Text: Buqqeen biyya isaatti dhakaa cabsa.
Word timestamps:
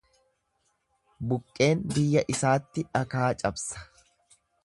Buqqeen 1.33 1.83
biyya 1.91 2.25
isaatti 2.35 2.87
dhakaa 2.95 3.31
cabsa. 3.45 3.87